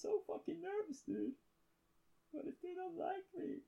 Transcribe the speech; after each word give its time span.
so 0.00 0.20
fucking 0.26 0.60
nervous, 0.60 1.02
dude. 1.06 1.32
What 2.32 2.46
if 2.46 2.54
they 2.62 2.74
don't 2.74 2.96
like 2.96 3.24
me? 3.36 3.58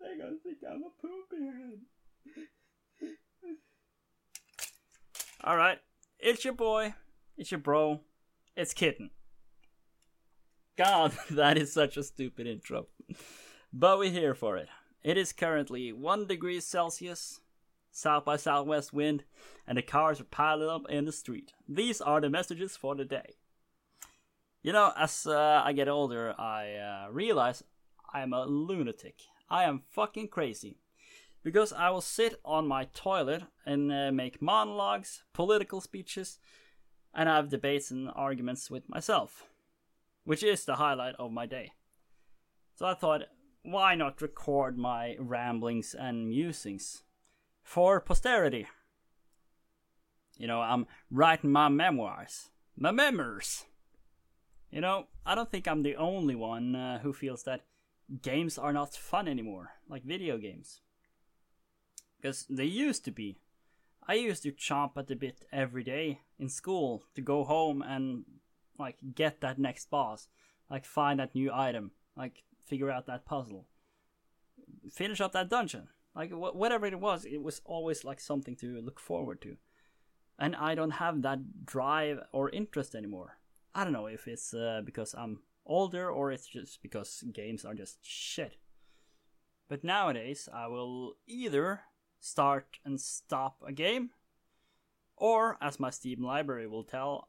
They're 0.00 0.16
gonna 0.16 0.36
think 0.42 0.58
I'm 0.66 0.84
a 0.84 0.90
poopy 1.00 1.44
head. 1.46 1.80
Alright, 5.44 5.78
it's 6.18 6.44
your 6.44 6.54
boy, 6.54 6.94
it's 7.36 7.50
your 7.50 7.60
bro, 7.60 8.00
it's 8.56 8.74
Kitten. 8.74 9.10
God, 10.76 11.12
that 11.30 11.58
is 11.58 11.72
such 11.72 11.96
a 11.96 12.02
stupid 12.02 12.46
intro. 12.46 12.86
But 13.72 13.98
we're 13.98 14.10
here 14.10 14.34
for 14.34 14.56
it. 14.56 14.68
It 15.02 15.16
is 15.16 15.32
currently 15.32 15.92
1 15.92 16.26
degree 16.26 16.60
Celsius, 16.60 17.40
south 17.90 18.24
by 18.24 18.36
southwest 18.36 18.92
wind, 18.92 19.24
and 19.66 19.78
the 19.78 19.82
cars 19.82 20.20
are 20.20 20.24
piling 20.24 20.68
up 20.68 20.82
in 20.88 21.06
the 21.06 21.12
street. 21.12 21.52
These 21.68 22.00
are 22.00 22.20
the 22.20 22.30
messages 22.30 22.76
for 22.76 22.94
the 22.94 23.04
day. 23.04 23.39
You 24.62 24.72
know, 24.72 24.92
as 24.96 25.26
uh, 25.26 25.62
I 25.64 25.72
get 25.72 25.88
older, 25.88 26.34
I 26.38 26.74
uh, 26.74 27.10
realize 27.10 27.64
I 28.12 28.20
am 28.20 28.34
a 28.34 28.44
lunatic. 28.44 29.22
I 29.48 29.64
am 29.64 29.82
fucking 29.90 30.28
crazy. 30.28 30.76
Because 31.42 31.72
I 31.72 31.88
will 31.88 32.02
sit 32.02 32.34
on 32.44 32.68
my 32.68 32.84
toilet 32.92 33.44
and 33.64 33.90
uh, 33.90 34.12
make 34.12 34.42
monologues, 34.42 35.22
political 35.32 35.80
speeches, 35.80 36.38
and 37.14 37.28
have 37.28 37.48
debates 37.48 37.90
and 37.90 38.10
arguments 38.14 38.70
with 38.70 38.88
myself, 38.90 39.46
which 40.24 40.42
is 40.42 40.66
the 40.66 40.76
highlight 40.76 41.14
of 41.18 41.32
my 41.32 41.46
day. 41.46 41.72
So 42.74 42.84
I 42.84 42.94
thought, 42.94 43.22
why 43.62 43.94
not 43.94 44.20
record 44.20 44.76
my 44.76 45.16
ramblings 45.18 45.94
and 45.94 46.28
musings 46.28 47.02
for 47.62 48.00
posterity? 48.00 48.66
You 50.36 50.46
know, 50.46 50.60
I'm 50.60 50.86
writing 51.10 51.50
my 51.50 51.70
memoirs, 51.70 52.50
my 52.76 52.90
memoirs. 52.90 53.64
You 54.70 54.80
know, 54.80 55.06
I 55.26 55.34
don't 55.34 55.50
think 55.50 55.66
I'm 55.66 55.82
the 55.82 55.96
only 55.96 56.34
one 56.34 56.76
uh, 56.76 57.00
who 57.00 57.12
feels 57.12 57.42
that 57.42 57.62
games 58.22 58.56
are 58.56 58.72
not 58.72 58.94
fun 58.94 59.26
anymore, 59.26 59.72
like 59.88 60.04
video 60.04 60.38
games. 60.38 60.80
Because 62.16 62.46
they 62.48 62.64
used 62.64 63.04
to 63.06 63.10
be. 63.10 63.38
I 64.06 64.14
used 64.14 64.42
to 64.44 64.52
chomp 64.52 64.96
at 64.96 65.08
the 65.08 65.16
bit 65.16 65.44
every 65.52 65.84
day 65.84 66.20
in 66.38 66.48
school 66.48 67.04
to 67.14 67.20
go 67.20 67.44
home 67.44 67.82
and 67.82 68.24
like 68.78 68.98
get 69.14 69.40
that 69.40 69.58
next 69.58 69.90
boss, 69.90 70.28
like 70.70 70.84
find 70.84 71.20
that 71.20 71.34
new 71.34 71.50
item, 71.52 71.92
like 72.16 72.44
figure 72.64 72.90
out 72.90 73.06
that 73.06 73.24
puzzle, 73.24 73.66
finish 74.90 75.20
up 75.20 75.32
that 75.32 75.50
dungeon, 75.50 75.88
like 76.14 76.30
wh- 76.30 76.54
whatever 76.54 76.86
it 76.86 76.98
was. 76.98 77.24
It 77.24 77.42
was 77.42 77.60
always 77.64 78.04
like 78.04 78.20
something 78.20 78.56
to 78.56 78.80
look 78.80 78.98
forward 78.98 79.40
to, 79.42 79.56
and 80.38 80.56
I 80.56 80.74
don't 80.74 80.92
have 80.92 81.22
that 81.22 81.66
drive 81.66 82.20
or 82.32 82.50
interest 82.50 82.94
anymore. 82.94 83.39
I 83.74 83.84
don't 83.84 83.92
know 83.92 84.06
if 84.06 84.26
it's 84.26 84.52
uh, 84.52 84.82
because 84.84 85.14
I'm 85.14 85.40
older 85.64 86.10
or 86.10 86.32
it's 86.32 86.46
just 86.46 86.82
because 86.82 87.22
games 87.32 87.64
are 87.64 87.74
just 87.74 87.98
shit. 88.02 88.56
But 89.68 89.84
nowadays, 89.84 90.48
I 90.52 90.66
will 90.66 91.14
either 91.28 91.82
start 92.18 92.78
and 92.84 93.00
stop 93.00 93.58
a 93.66 93.72
game, 93.72 94.10
or 95.16 95.56
as 95.62 95.78
my 95.78 95.90
Steam 95.90 96.24
library 96.24 96.66
will 96.66 96.82
tell, 96.82 97.28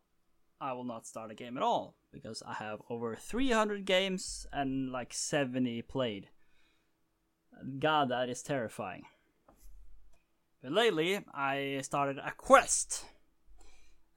I 0.60 0.74
will 0.74 0.84
not 0.84 1.06
start 1.06 1.32
a 1.32 1.36
game 1.36 1.58
at 1.58 1.64
all 1.64 1.96
because 2.12 2.42
I 2.46 2.54
have 2.54 2.82
over 2.90 3.16
300 3.16 3.86
games 3.86 4.46
and 4.52 4.92
like 4.92 5.14
70 5.14 5.84
played. 5.84 6.30
God, 7.80 8.10
that 8.10 8.30
is 8.30 8.42
terrifying. 8.42 9.04
But 10.64 10.72
lately, 10.72 11.20
I 11.34 11.80
started 11.82 12.18
a 12.18 12.32
quest, 12.32 13.06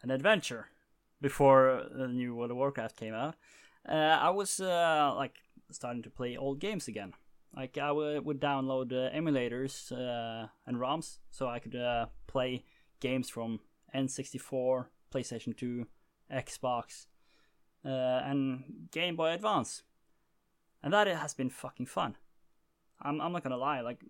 an 0.02 0.11
adventure, 0.11 0.69
before 1.25 1.86
the 1.91 2.06
new 2.06 2.34
World 2.34 2.50
of 2.50 2.58
Warcraft 2.58 2.97
came 2.97 3.14
out 3.14 3.34
uh, 3.89 4.19
I 4.20 4.30
was 4.30 4.61
uh, 4.61 5.12
like 5.17 5.36
starting 5.70 6.03
to 6.03 6.11
play 6.11 6.36
old 6.36 6.58
games 6.61 6.89
again. 6.89 7.12
Like 7.55 7.78
I 7.78 7.92
would 7.92 8.41
download 8.41 8.92
uh, 8.92 9.14
emulators 9.17 9.92
uh, 9.92 10.48
and 10.67 10.77
ROMs 10.77 11.18
so 11.30 11.46
I 11.46 11.58
could 11.58 11.77
uh, 11.77 12.07
play 12.27 12.64
games 13.01 13.30
from 13.30 13.61
N64, 13.95 14.86
PlayStation 15.13 15.57
2, 15.57 15.86
Xbox, 16.33 17.07
uh, 17.84 17.89
and 18.24 18.89
Game 18.90 19.14
Boy 19.14 19.33
Advance. 19.34 19.83
And 20.83 20.92
that 20.92 21.07
has 21.07 21.34
been 21.34 21.51
fucking 21.51 21.86
fun. 21.86 22.17
I'm, 23.01 23.20
I'm 23.20 23.33
not 23.33 23.42
gonna 23.42 23.57
lie, 23.57 23.80
like 23.83 24.05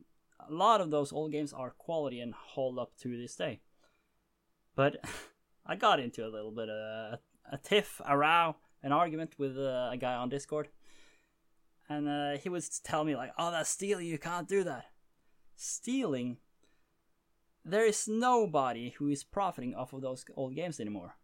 a 0.48 0.52
lot 0.52 0.80
of 0.80 0.90
those 0.90 1.12
old 1.12 1.32
games 1.32 1.52
are 1.52 1.70
quality 1.70 2.20
and 2.20 2.32
hold 2.34 2.78
up 2.78 2.96
to 3.00 3.20
this 3.20 3.36
day. 3.36 3.60
But 4.74 5.04
I 5.66 5.76
got 5.76 6.00
into 6.00 6.26
a 6.26 6.28
little 6.28 6.50
bit 6.50 6.68
of 6.68 7.18
a, 7.50 7.58
tiff, 7.62 8.00
a 8.04 8.16
row 8.16 8.56
an 8.84 8.92
argument 8.92 9.34
with 9.38 9.56
uh, 9.56 9.88
a 9.90 9.96
guy 9.98 10.14
on 10.14 10.28
Discord, 10.28 10.68
and 11.88 12.06
uh, 12.06 12.36
he 12.36 12.50
was 12.50 12.78
telling 12.80 13.08
me 13.08 13.16
like, 13.16 13.32
"Oh, 13.38 13.50
that's 13.50 13.70
stealing. 13.70 14.06
You 14.06 14.18
can't 14.18 14.46
do 14.46 14.62
that." 14.62 14.90
Stealing. 15.56 16.36
There 17.64 17.86
is 17.86 18.06
nobody 18.06 18.90
who 18.90 19.08
is 19.08 19.24
profiting 19.24 19.74
off 19.74 19.94
of 19.94 20.02
those 20.02 20.24
old 20.36 20.54
games 20.54 20.78
anymore. 20.78 21.16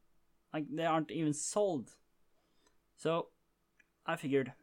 Like 0.54 0.64
they 0.74 0.86
aren't 0.86 1.10
even 1.10 1.34
sold. 1.34 1.90
So, 2.96 3.28
I 4.06 4.16
figured, 4.16 4.54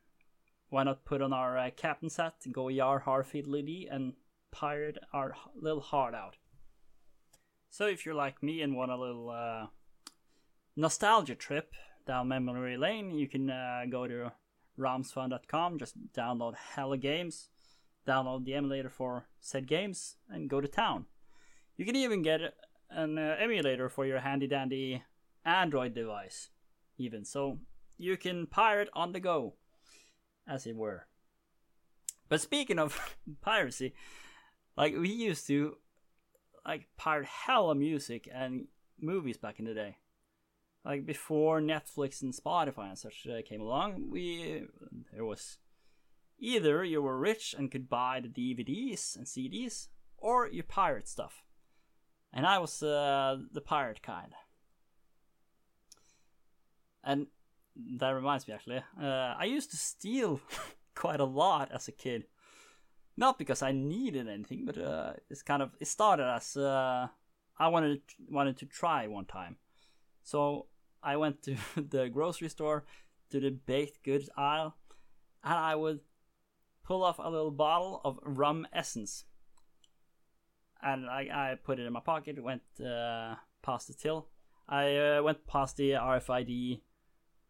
why 0.69 0.83
not 0.83 1.05
put 1.05 1.21
on 1.21 1.33
our 1.33 1.57
uh, 1.57 1.69
captain's 1.75 2.17
hat, 2.17 2.35
go 2.51 2.67
yar 2.67 2.99
har 2.99 3.23
fiddly 3.23 3.87
and 3.91 4.13
pirate 4.51 4.97
our 5.13 5.35
little 5.55 5.81
heart 5.81 6.15
out. 6.15 6.37
So 7.69 7.87
if 7.87 8.05
you're 8.05 8.15
like 8.15 8.41
me 8.41 8.61
and 8.61 8.75
want 8.75 8.91
a 8.91 8.97
little 8.97 9.29
uh, 9.29 9.67
nostalgia 10.75 11.35
trip, 11.35 11.73
down 12.05 12.29
memory 12.29 12.77
lane, 12.77 13.11
you 13.11 13.27
can 13.27 13.49
uh, 13.49 13.83
go 13.89 14.07
to 14.07 14.31
romsfun.com, 14.79 15.77
just 15.77 15.95
download 16.13 16.55
hella 16.55 16.97
games, 16.97 17.49
download 18.07 18.45
the 18.45 18.53
emulator 18.53 18.89
for 18.89 19.27
said 19.41 19.67
games, 19.67 20.15
and 20.29 20.49
go 20.49 20.61
to 20.61 20.67
town. 20.67 21.05
You 21.75 21.85
can 21.85 21.95
even 21.95 22.21
get 22.21 22.41
an 22.89 23.17
uh, 23.17 23.35
emulator 23.39 23.89
for 23.89 24.05
your 24.05 24.19
handy 24.19 24.47
dandy 24.47 25.03
Android 25.45 25.93
device, 25.93 26.49
even 26.97 27.25
so 27.25 27.59
you 27.97 28.17
can 28.17 28.47
pirate 28.47 28.89
on 28.93 29.11
the 29.11 29.19
go, 29.19 29.55
as 30.47 30.65
it 30.65 30.75
were. 30.75 31.07
But 32.29 32.41
speaking 32.41 32.79
of 32.79 33.17
piracy, 33.41 33.93
like 34.75 34.95
we 34.95 35.09
used 35.09 35.47
to 35.47 35.77
like 36.67 36.87
pirate 36.97 37.27
hella 37.27 37.73
music 37.73 38.29
and 38.33 38.67
movies 38.99 39.37
back 39.37 39.59
in 39.59 39.65
the 39.65 39.73
day 39.73 39.97
like 40.87 41.05
before 41.05 41.59
Netflix 41.59 42.21
and 42.21 42.33
Spotify 42.33 42.89
and 42.89 42.97
such 42.97 43.27
uh, 43.27 43.41
came 43.45 43.59
along, 43.59 44.09
we 44.09 44.63
there 45.11 45.25
was 45.25 45.57
either 46.39 46.83
you 46.83 47.01
were 47.01 47.19
rich 47.19 47.53
and 47.57 47.69
could 47.69 47.89
buy 47.89 48.21
the 48.21 48.29
DVDs 48.29 49.17
and 49.17 49.25
CDs, 49.25 49.87
or 50.17 50.47
you 50.47 50.63
pirate 50.63 51.07
stuff. 51.09 51.43
And 52.31 52.45
I 52.45 52.59
was 52.59 52.81
uh, 52.81 53.37
the 53.51 53.61
pirate 53.61 54.01
kind. 54.01 54.31
And 57.03 57.27
that 57.99 58.09
reminds 58.11 58.47
me, 58.47 58.53
actually, 58.53 58.81
uh, 59.01 59.35
I 59.37 59.43
used 59.43 59.71
to 59.71 59.77
steal 59.77 60.39
quite 60.95 61.19
a 61.19 61.25
lot 61.25 61.69
as 61.71 61.89
a 61.89 61.91
kid. 61.91 62.25
Not 63.17 63.39
because 63.39 63.63
I 63.63 63.71
needed 63.71 64.27
anything, 64.27 64.65
but 64.65 64.77
uh, 64.77 65.13
it's 65.29 65.41
kind 65.41 65.61
of 65.61 65.71
it 65.79 65.87
started 65.87 66.31
as 66.31 66.55
uh, 66.55 67.07
I 67.57 67.67
wanted 67.67 68.01
wanted 68.29 68.57
to 68.57 68.65
try 68.67 69.07
one 69.07 69.25
time. 69.25 69.57
So 70.23 70.67
I 71.01 71.17
went 71.17 71.41
to 71.43 71.55
the 71.75 72.09
grocery 72.09 72.49
store 72.49 72.85
to 73.31 73.39
the 73.39 73.49
baked 73.49 74.03
goods 74.03 74.29
aisle 74.37 74.75
and 75.43 75.53
I 75.53 75.75
would 75.75 75.99
pull 76.83 77.03
off 77.03 77.19
a 77.19 77.29
little 77.29 77.51
bottle 77.51 78.01
of 78.03 78.19
rum 78.23 78.67
essence. 78.73 79.25
And 80.81 81.09
I, 81.09 81.21
I 81.33 81.55
put 81.61 81.79
it 81.79 81.85
in 81.85 81.93
my 81.93 81.99
pocket, 81.99 82.41
went 82.41 82.61
uh, 82.79 83.35
past 83.61 83.87
the 83.87 83.93
till. 83.93 84.27
I 84.69 84.95
uh, 84.95 85.23
went 85.23 85.47
past 85.47 85.77
the 85.77 85.91
RFID 85.91 86.81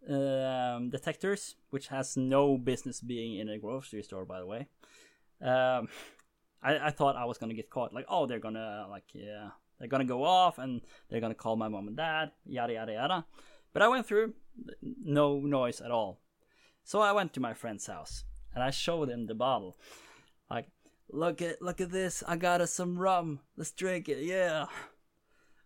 um, 0.10 0.90
detectors, 0.90 1.56
which 1.72 1.88
has 1.88 2.16
no 2.16 2.58
business 2.58 3.02
being 3.02 3.38
in 3.38 3.50
a 3.50 3.58
grocery 3.58 4.04
store, 4.04 4.26
by 4.26 4.40
the 4.40 4.46
way. 4.46 4.68
Um, 5.42 5.90
I, 6.62 6.88
I 6.88 6.92
thought 6.92 7.16
I 7.16 7.26
was 7.26 7.38
gonna 7.38 7.54
get 7.54 7.70
caught. 7.70 7.94
Like, 7.94 8.06
oh, 8.10 8.26
they're 8.26 8.40
gonna 8.40 8.88
like, 8.90 9.06
yeah, 9.14 9.50
they're 9.80 9.88
gonna 9.88 10.06
go 10.06 10.24
off 10.24 10.58
and 10.58 10.82
they're 11.10 11.22
gonna 11.22 11.36
call 11.36 11.56
my 11.56 11.68
mom 11.68 11.88
and 11.88 11.98
dad, 11.98 12.32
yada 12.46 12.74
yada 12.74 12.94
yada. 12.94 13.26
But 13.74 13.82
I 13.82 13.88
went 13.88 14.08
through, 14.08 14.34
no 14.82 15.40
noise 15.40 15.82
at 15.82 15.92
all. 15.92 16.20
So 16.84 17.02
I 17.02 17.12
went 17.12 17.34
to 17.34 17.40
my 17.40 17.54
friend's 17.54 17.86
house 17.86 18.24
and 18.54 18.64
I 18.64 18.72
showed 18.72 19.10
him 19.10 19.28
the 19.28 19.36
bottle. 19.36 19.78
Like, 20.50 20.68
look 21.10 21.42
at 21.42 21.62
look 21.62 21.82
at 21.82 21.92
this, 21.92 22.24
I 22.28 22.38
got 22.38 22.62
us 22.62 22.74
some 22.74 22.98
rum. 22.98 23.42
Let's 23.56 23.72
drink 23.72 24.10
it, 24.10 24.24
yeah. 24.24 24.66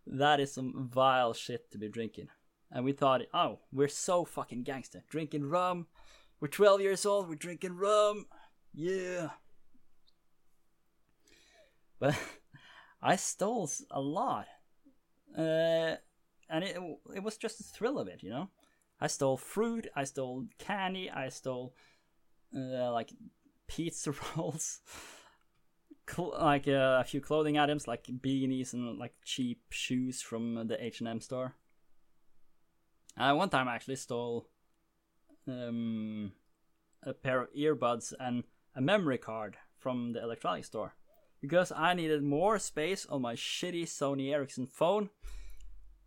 That 0.05 0.39
is 0.39 0.53
some 0.53 0.89
vile 0.91 1.33
shit 1.33 1.71
to 1.71 1.77
be 1.77 1.87
drinking. 1.87 2.27
And 2.71 2.85
we 2.85 2.93
thought, 2.93 3.21
oh, 3.33 3.59
we're 3.71 3.87
so 3.87 4.25
fucking 4.25 4.63
gangster. 4.63 5.03
Drinking 5.09 5.49
rum. 5.49 5.87
We're 6.39 6.47
12 6.47 6.81
years 6.81 7.05
old, 7.05 7.29
we're 7.29 7.35
drinking 7.35 7.77
rum. 7.77 8.25
Yeah. 8.73 9.29
But 12.01 12.17
I 13.01 13.15
stole 13.15 13.69
a 13.91 14.01
lot. 14.01 14.47
Uh, 15.37 15.95
and 16.49 16.63
it, 16.65 16.77
it 17.15 17.23
was 17.23 17.37
just 17.37 17.59
the 17.59 17.63
thrill 17.63 17.97
of 17.97 18.09
it, 18.09 18.21
you 18.23 18.29
know? 18.29 18.49
I 18.99 19.07
stole 19.07 19.37
fruit, 19.37 19.87
I 19.95 20.03
stole 20.03 20.45
candy, 20.59 21.09
I 21.09 21.29
stole 21.29 21.73
uh, 22.55 22.91
like 22.91 23.13
pizza 23.67 24.13
rolls, 24.35 24.81
Cl- 26.09 26.35
like 26.39 26.67
uh, 26.67 26.97
a 26.99 27.03
few 27.05 27.21
clothing 27.21 27.57
items 27.57 27.87
like 27.87 28.03
beanies 28.03 28.73
and 28.73 28.99
like 28.99 29.13
cheap 29.23 29.61
shoes 29.69 30.21
from 30.21 30.67
the 30.67 30.83
H 30.83 30.99
and 30.99 31.07
M 31.07 31.21
store. 31.21 31.55
Uh, 33.17 33.33
one 33.33 33.49
time 33.49 33.67
I 33.67 33.75
actually 33.75 33.95
stole 33.95 34.49
um, 35.47 36.33
a 37.03 37.13
pair 37.13 37.41
of 37.41 37.53
earbuds 37.53 38.13
and 38.19 38.43
a 38.75 38.81
memory 38.81 39.17
card 39.17 39.57
from 39.77 40.13
the 40.13 40.21
electronics 40.21 40.67
store 40.67 40.95
because 41.41 41.71
I 41.75 41.93
needed 41.93 42.23
more 42.23 42.59
space 42.59 43.05
on 43.07 43.21
my 43.21 43.33
shitty 43.33 43.83
Sony 43.83 44.31
Ericsson 44.31 44.67
phone 44.67 45.09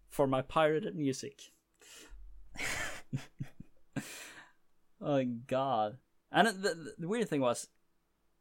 for 0.08 0.26
my 0.26 0.42
pirated 0.42 0.94
music. 0.94 1.42
oh 5.00 5.24
god. 5.46 5.98
And 6.30 6.48
the, 6.48 6.94
the 6.98 7.08
weird 7.08 7.28
thing 7.28 7.40
was 7.40 7.68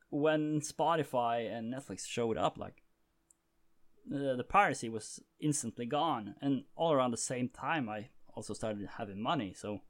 when 0.09 0.61
Spotify 0.61 1.51
and 1.51 1.73
Netflix 1.73 2.05
showed 2.05 2.37
up 2.37 2.57
like 2.57 2.83
uh, 4.13 4.35
the 4.35 4.45
piracy 4.47 4.89
was 4.89 5.19
instantly 5.39 5.87
gone 5.87 6.35
and 6.41 6.63
all 6.75 6.93
around 6.93 7.11
the 7.11 7.17
same 7.17 7.49
time 7.49 7.89
I 7.89 8.09
also 8.35 8.53
started 8.53 8.87
having 8.97 9.21
money 9.21 9.53
so 9.55 9.81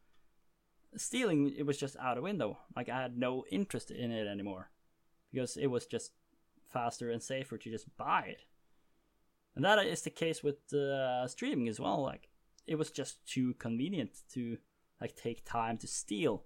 stealing 0.95 1.53
it 1.57 1.65
was 1.65 1.77
just 1.77 1.97
out 1.97 2.17
a 2.17 2.21
window 2.21 2.59
like 2.75 2.87
I 2.87 3.01
had 3.01 3.17
no 3.17 3.43
interest 3.51 3.91
in 3.91 4.11
it 4.11 4.27
anymore 4.27 4.69
because 5.31 5.57
it 5.57 5.67
was 5.67 5.85
just 5.85 6.11
faster 6.73 7.09
and 7.09 7.21
safer 7.21 7.57
to 7.57 7.69
just 7.69 7.95
buy 7.95 8.25
it. 8.27 8.41
And 9.55 9.63
that 9.63 9.85
is 9.85 10.01
the 10.01 10.09
case 10.09 10.43
with 10.43 10.73
uh, 10.73 11.27
streaming 11.27 11.67
as 11.67 11.79
well. 11.79 12.01
Like 12.01 12.29
it 12.67 12.75
was 12.75 12.91
just 12.91 13.25
too 13.27 13.53
convenient 13.55 14.11
to 14.33 14.57
like 14.99 15.15
take 15.15 15.45
time 15.45 15.77
to 15.77 15.87
steal. 15.87 16.43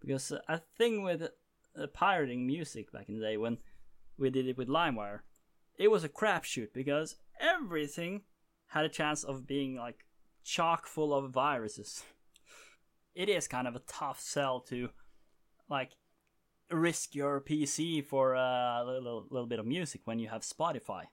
Because 0.00 0.32
uh, 0.32 0.40
a 0.48 0.60
thing 0.76 1.02
with 1.02 1.22
uh, 1.22 1.86
pirating 1.88 2.46
music 2.46 2.92
back 2.92 3.08
in 3.08 3.14
the 3.14 3.24
day 3.24 3.36
when 3.36 3.58
we 4.18 4.30
did 4.30 4.46
it 4.46 4.58
with 4.58 4.68
LimeWire, 4.68 5.20
it 5.78 5.90
was 5.90 6.04
a 6.04 6.08
crapshoot 6.08 6.72
because 6.74 7.16
everything 7.40 8.22
had 8.68 8.84
a 8.84 8.90
chance 8.90 9.24
of 9.24 9.46
being 9.46 9.76
like 9.76 10.04
chock 10.44 10.86
full 10.86 11.14
of 11.14 11.30
viruses. 11.30 12.02
It 13.14 13.28
is 13.28 13.46
kind 13.48 13.68
of 13.68 13.76
a 13.76 13.80
tough 13.80 14.20
sell 14.20 14.60
to 14.60 14.90
like 15.68 15.92
risk 16.70 17.14
your 17.14 17.40
PC 17.40 18.04
for 18.04 18.34
a 18.34 18.82
little, 18.86 19.26
little 19.30 19.46
bit 19.46 19.58
of 19.58 19.66
music 19.66 20.02
when 20.04 20.18
you 20.18 20.28
have 20.28 20.42
Spotify. 20.42 21.04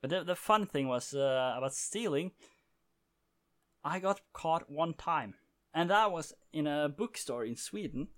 But 0.00 0.10
the, 0.10 0.24
the 0.24 0.36
fun 0.36 0.66
thing 0.66 0.88
was 0.88 1.14
uh, 1.14 1.54
about 1.56 1.74
stealing. 1.74 2.32
I 3.82 3.98
got 3.98 4.20
caught 4.32 4.70
one 4.70 4.94
time, 4.94 5.34
and 5.72 5.90
that 5.90 6.12
was 6.12 6.32
in 6.52 6.66
a 6.66 6.88
bookstore 6.88 7.44
in 7.44 7.56
Sweden. 7.56 8.08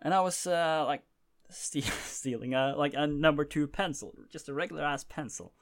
And 0.00 0.14
I 0.14 0.20
was 0.20 0.46
uh, 0.46 0.84
like 0.86 1.02
ste- 1.50 1.82
stealing 2.04 2.54
a 2.54 2.74
like 2.76 2.94
a 2.94 3.06
number 3.06 3.44
two 3.44 3.66
pencil, 3.66 4.14
just 4.30 4.48
a 4.48 4.54
regular 4.54 4.82
ass 4.82 5.04
pencil. 5.04 5.52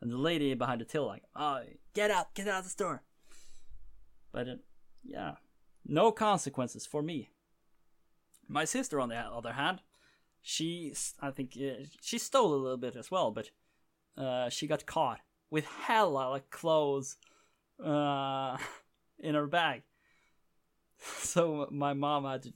And 0.00 0.10
the 0.10 0.16
lady 0.16 0.54
behind 0.54 0.80
the 0.80 0.84
till 0.84 1.06
like, 1.06 1.24
"Oh, 1.36 1.60
get 1.94 2.10
out, 2.10 2.34
get 2.34 2.48
out 2.48 2.60
of 2.60 2.64
the 2.64 2.70
store." 2.70 3.02
But 4.32 4.48
uh, 4.48 4.54
yeah, 5.04 5.34
no 5.86 6.12
consequences 6.12 6.86
for 6.86 7.02
me. 7.02 7.30
My 8.50 8.64
sister, 8.64 9.00
on 9.00 9.10
the 9.10 9.16
other 9.16 9.52
hand, 9.52 9.80
she, 10.42 10.92
I 11.20 11.30
think, 11.30 11.56
uh, 11.56 11.84
she 12.00 12.18
stole 12.18 12.52
a 12.52 12.56
little 12.56 12.76
bit 12.76 12.96
as 12.96 13.08
well, 13.08 13.30
but 13.30 13.50
uh, 14.18 14.48
she 14.48 14.66
got 14.66 14.86
caught 14.86 15.20
with 15.50 15.66
hella 15.66 16.30
like 16.30 16.50
clothes 16.50 17.16
uh, 17.82 18.56
in 19.18 19.34
her 19.34 19.46
bag. 19.46 19.82
So 21.02 21.66
my 21.70 21.94
mom 21.94 22.26
had 22.26 22.42
to 22.42 22.52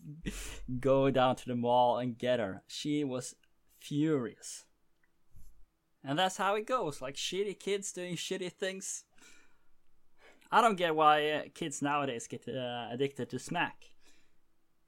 go 0.79 1.11
down 1.11 1.37
to 1.37 1.47
the 1.47 1.55
mall 1.55 1.97
and 1.97 2.19
get 2.19 2.41
her. 2.41 2.63
She 2.67 3.03
was 3.03 3.35
furious. 3.81 4.67
And 6.05 6.19
that's 6.19 6.37
how 6.37 6.55
it 6.57 6.67
goes. 6.67 7.01
Like 7.01 7.15
shitty 7.15 7.59
kids 7.59 7.91
doing 7.91 8.17
shitty 8.17 8.53
things. 8.53 9.05
I 10.53 10.61
don't 10.61 10.77
get 10.77 10.95
why 10.95 11.31
uh, 11.31 11.43
kids 11.55 11.81
nowadays 11.81 12.27
get 12.27 12.47
uh, 12.47 12.89
addicted 12.93 13.31
to 13.31 13.39
smack. 13.39 13.94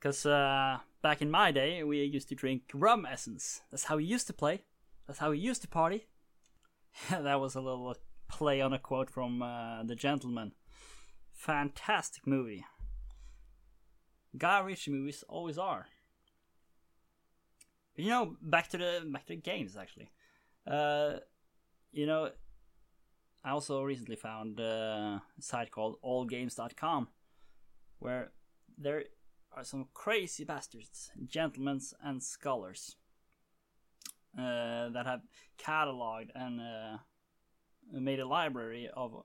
Because 0.07 0.25
uh, 0.25 0.79
back 1.03 1.21
in 1.21 1.33
my 1.33 1.51
day, 1.51 1.83
we 1.83 2.05
used 2.05 2.29
to 2.29 2.37
drink 2.37 2.71
rum 2.73 3.05
essence. 3.11 3.63
That's 3.73 3.83
how 3.83 3.97
we 3.97 4.05
used 4.05 4.29
to 4.29 4.33
play. 4.33 4.63
That's 5.05 5.19
how 5.19 5.31
we 5.31 5.39
used 5.39 5.63
to 5.63 5.69
party. 5.69 6.07
that 7.11 7.41
was 7.41 7.57
a 7.57 7.61
little 7.61 7.97
play 8.29 8.61
on 8.61 8.73
a 8.73 8.79
quote 8.79 9.11
from 9.11 9.43
uh, 9.43 9.83
The 9.83 9.97
Gentlemen. 9.97 10.53
Fantastic 11.33 12.25
movie. 12.25 12.65
Guy 14.39 14.61
Ritchie 14.61 14.93
movies 14.93 15.25
always 15.29 15.59
are. 15.59 15.87
You 17.97 18.11
know, 18.11 18.37
back 18.41 18.69
to 18.69 18.79
the 18.79 19.03
back 19.13 19.27
to 19.27 19.33
the 19.33 19.41
games 19.41 19.77
actually. 19.77 20.13
Uh, 20.65 21.15
you 21.91 22.07
know, 22.07 22.31
I 23.45 23.51
also 23.51 23.83
recently 23.83 24.15
found 24.15 24.61
uh, 24.61 25.19
a 25.19 25.23
site 25.41 25.73
called 25.73 25.97
allgames.com 26.05 27.09
where 27.99 28.31
there 28.79 29.03
are 29.57 29.65
some 29.65 29.87
crazy 29.95 30.45
bastards, 30.45 31.11
gentlemen 31.27 31.81
and 32.05 32.23
scholars, 32.23 32.97
uh, 34.39 34.91
that 34.91 35.07
have 35.07 35.23
cataloged 35.59 36.29
and 36.35 36.61
uh, 36.61 36.99
made 37.91 38.21
a 38.21 38.29
library 38.29 38.89
of 38.95 39.25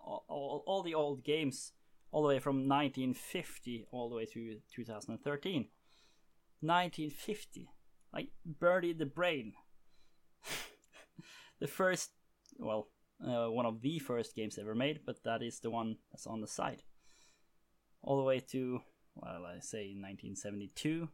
all, 0.00 0.24
all, 0.28 0.62
all, 0.64 0.82
the 0.84 0.94
old 0.94 1.24
games, 1.24 1.72
all 2.12 2.22
the 2.22 2.28
way 2.28 2.38
from 2.38 2.68
1950 2.68 3.86
all 3.90 4.08
the 4.08 4.14
way 4.14 4.24
to 4.26 4.58
2013. 4.72 5.68
1950, 6.60 7.68
like 8.12 8.28
Bertie 8.44 8.92
the 8.92 9.06
Brain, 9.06 9.54
the 11.60 11.66
first, 11.66 12.10
well, 12.58 12.88
uh, 13.24 13.46
one 13.46 13.66
of 13.66 13.80
the 13.82 13.98
first 13.98 14.36
games 14.36 14.56
ever 14.56 14.74
made, 14.74 15.00
but 15.04 15.24
that 15.24 15.42
is 15.42 15.58
the 15.58 15.70
one 15.70 15.96
that's 16.12 16.26
on 16.28 16.40
the 16.40 16.46
site. 16.46 16.82
All 18.02 18.16
the 18.16 18.22
way 18.22 18.38
to 18.52 18.80
well, 19.20 19.44
I 19.46 19.60
say 19.60 19.88
1972. 19.88 20.88
You 20.88 21.08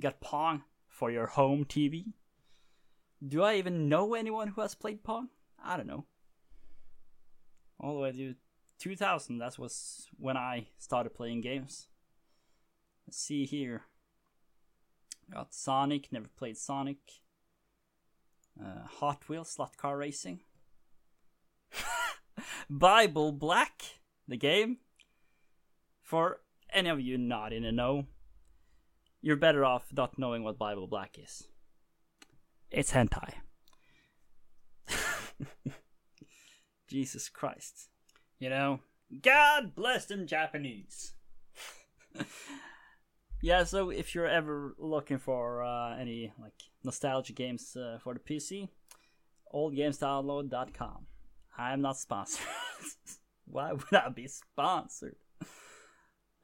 got 0.00 0.20
Pong 0.20 0.62
for 0.88 1.10
your 1.10 1.26
home 1.26 1.64
TV. 1.64 2.12
Do 3.26 3.42
I 3.42 3.54
even 3.54 3.88
know 3.88 4.14
anyone 4.14 4.48
who 4.48 4.60
has 4.60 4.74
played 4.74 5.02
Pong? 5.02 5.28
I 5.62 5.76
don't 5.76 5.86
know. 5.86 6.04
All 7.80 7.94
the 7.94 8.00
way 8.00 8.12
to 8.12 8.34
2000, 8.78 9.38
that 9.38 9.58
was 9.58 10.08
when 10.18 10.36
I 10.36 10.68
started 10.78 11.14
playing 11.14 11.40
games. 11.40 11.88
Let's 13.06 13.18
see 13.18 13.46
here. 13.46 13.82
Got 15.32 15.54
Sonic, 15.54 16.12
never 16.12 16.28
played 16.28 16.56
Sonic. 16.56 16.98
Uh, 18.60 18.86
Hot 19.00 19.28
Wheels, 19.28 19.50
slot 19.50 19.76
car 19.76 19.98
racing. 19.98 20.40
Bible 22.70 23.32
Black, 23.32 23.82
the 24.26 24.36
game. 24.36 24.78
For 26.02 26.40
any 26.72 26.88
of 26.88 27.00
you 27.00 27.18
not 27.18 27.52
in 27.52 27.62
the 27.62 27.72
know, 27.72 28.06
you're 29.20 29.36
better 29.36 29.64
off 29.64 29.86
not 29.92 30.18
knowing 30.18 30.42
what 30.42 30.58
Bible 30.58 30.86
Black 30.86 31.16
is. 31.18 31.48
It's 32.70 32.92
hentai. 32.92 33.32
Jesus 36.88 37.28
Christ. 37.28 37.88
You 38.38 38.50
know, 38.50 38.80
God 39.22 39.74
bless 39.74 40.06
them 40.06 40.26
Japanese. 40.26 41.14
yeah, 43.42 43.64
so 43.64 43.90
if 43.90 44.14
you're 44.14 44.28
ever 44.28 44.74
looking 44.78 45.18
for 45.18 45.62
uh, 45.62 45.96
any 45.96 46.32
like 46.40 46.52
nostalgia 46.84 47.32
games 47.32 47.76
uh, 47.76 47.98
for 48.02 48.14
the 48.14 48.20
PC, 48.20 48.68
oldgamesdownload.com. 49.54 51.06
I'm 51.58 51.80
not 51.80 51.96
sponsored. 51.96 52.46
Why 53.46 53.72
would 53.72 53.94
I 53.94 54.08
be 54.08 54.28
sponsored? 54.28 55.16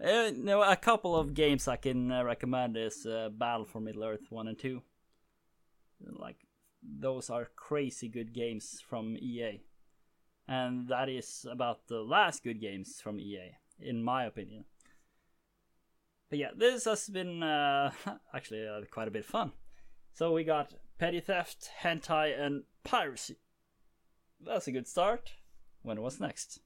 Uh, 0.03 0.33
no, 0.37 0.63
a 0.63 0.75
couple 0.75 1.15
of 1.15 1.33
games 1.33 1.69
I 1.69 1.77
can 1.77 2.11
uh, 2.11 2.25
recommend 2.25 2.77
is 2.77 3.07
uh, 3.07 3.29
Battle 3.33 3.65
for 3.65 3.81
Middle 3.81 4.03
Earth 4.03 4.27
1 4.31 4.49
and 4.49 4.59
2. 4.59 4.83
Like, 6.19 6.39
those 6.83 7.31
are 7.31 7.51
crazy 7.55 8.09
good 8.09 8.35
games 8.35 8.83
from 8.85 9.17
EA. 9.17 9.61
And 10.49 10.89
that 10.89 11.09
is 11.09 11.47
about 11.49 11.87
the 11.87 12.01
last 12.01 12.43
good 12.43 12.61
games 12.61 13.01
from 13.01 13.21
EA, 13.21 13.53
in 13.79 14.03
my 14.03 14.25
opinion. 14.25 14.65
But 16.29 16.41
yeah, 16.41 16.51
this 16.57 16.85
has 16.87 17.09
been 17.09 17.45
uh, 17.45 17.93
actually 18.35 18.67
uh, 18.67 18.81
quite 18.91 19.07
a 19.07 19.13
bit 19.13 19.25
fun. 19.25 19.53
So 20.15 20.33
we 20.33 20.43
got 20.43 20.75
petty 20.99 21.21
theft, 21.21 21.71
hentai, 21.83 22.39
and 22.39 22.65
piracy. 22.83 23.37
That's 24.45 24.67
a 24.67 24.73
good 24.73 24.89
start. 24.89 25.35
When 25.83 26.03
was 26.03 26.19
next? 26.19 26.59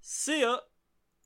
See 0.00 0.40
ya! 0.40 0.58